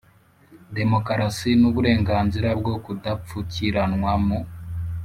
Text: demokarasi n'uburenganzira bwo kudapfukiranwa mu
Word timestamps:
demokarasi 0.77 1.49
n'uburenganzira 1.61 2.49
bwo 2.59 2.73
kudapfukiranwa 2.83 4.11
mu 4.25 4.39